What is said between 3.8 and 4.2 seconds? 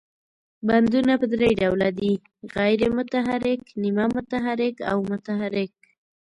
نیمه